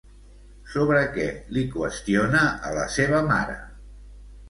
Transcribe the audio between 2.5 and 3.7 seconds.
a la seva mare?